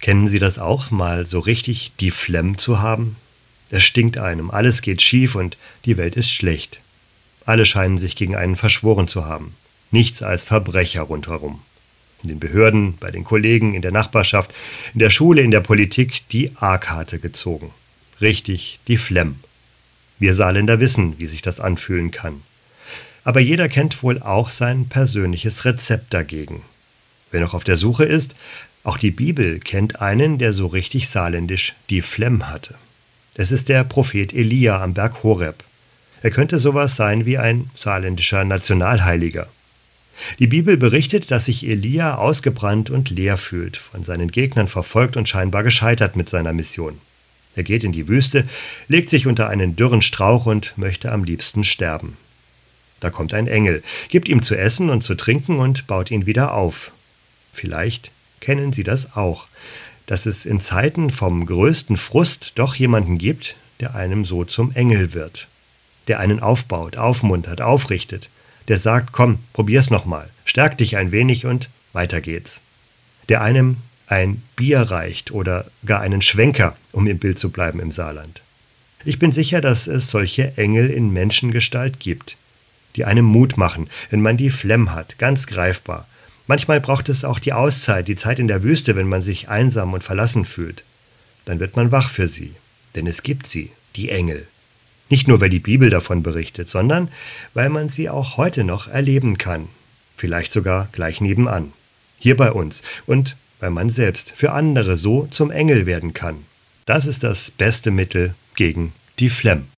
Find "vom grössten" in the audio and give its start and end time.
61.10-61.96